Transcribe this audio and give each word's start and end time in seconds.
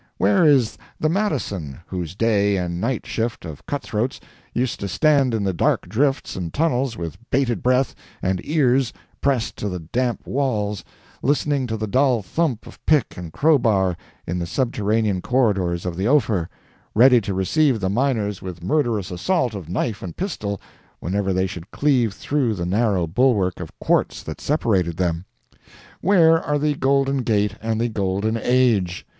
Where 0.17 0.45
is 0.45 0.79
the 0.99 1.09
Madison, 1.09 1.79
whose 1.85 2.15
day 2.15 2.57
and 2.57 2.81
night 2.81 3.05
shift 3.05 3.45
of 3.45 3.63
cut 3.67 3.83
throats 3.83 4.19
used 4.51 4.79
to 4.79 4.87
stand 4.87 5.31
in 5.35 5.43
the 5.43 5.53
dark 5.53 5.87
drifts 5.87 6.35
and 6.35 6.51
tunnels 6.51 6.97
with 6.97 7.19
bated 7.29 7.61
breath 7.61 7.93
and 8.19 8.41
ears 8.43 8.91
pressed 9.21 9.57
to 9.57 9.69
the 9.69 9.77
damp 9.77 10.25
walls, 10.25 10.83
listening 11.21 11.67
to 11.67 11.77
the 11.77 11.85
dull 11.85 12.23
thump 12.23 12.65
of 12.65 12.83
pick 12.87 13.15
and 13.15 13.31
crowbar 13.31 13.95
in 14.25 14.39
the 14.39 14.47
subterranean 14.47 15.21
corridors 15.21 15.85
of 15.85 15.95
the 15.95 16.07
Ophir, 16.07 16.49
ready 16.95 17.21
to 17.21 17.35
receive 17.35 17.79
the 17.79 17.87
miners 17.87 18.41
with 18.41 18.63
murderous 18.63 19.11
assault 19.11 19.53
of 19.53 19.69
knife 19.69 20.01
and 20.01 20.17
pistol 20.17 20.59
whenever 20.99 21.31
they 21.31 21.45
should 21.45 21.69
cleave 21.69 22.11
through 22.15 22.55
the 22.55 22.65
narrow 22.65 23.05
bulwark 23.05 23.59
of 23.59 23.71
quartz 23.77 24.23
that 24.23 24.41
separated 24.41 24.97
them? 24.97 25.25
Where 26.01 26.41
are 26.41 26.57
the 26.57 26.73
Golden 26.73 27.19
Gate 27.21 27.53
and 27.61 27.79
the 27.79 27.87
Golden 27.89 28.35
Age? 28.35 29.05